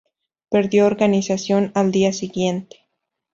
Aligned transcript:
Perdió 0.49 0.87
organización 0.87 1.71
al 1.75 1.91
día 1.91 2.11
siguiente. 2.11 2.79